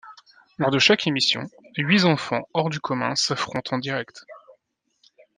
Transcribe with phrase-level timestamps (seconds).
[0.57, 1.47] Lors de chaque émission,
[1.77, 4.25] huit enfants hors du commun s'affrontent en direct.